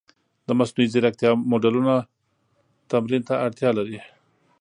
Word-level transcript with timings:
د 0.47 0.49
مصنوعي 0.59 0.87
ځیرکتیا 0.93 1.31
موډلونه 1.49 1.93
تمرین 2.91 3.21
ته 3.29 3.33
اړتیا 3.45 3.69
لري. 3.77 3.99